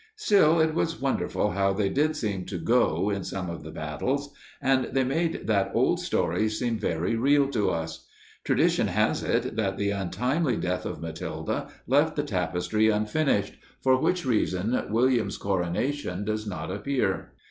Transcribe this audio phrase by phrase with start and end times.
[0.15, 4.33] Still, it was wonderful how they did seem to "go" in some of the battles,
[4.59, 8.07] and they made that old story seem very real to us.
[8.43, 13.53] Tradition has it that the untimely death of Matilda left the tapestry unfinished,
[13.83, 17.33] for which reason William's coronation does not appear.